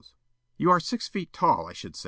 [0.01, 0.17] Counsel:
[0.57, 1.99] "You are six feet tall, I should say?"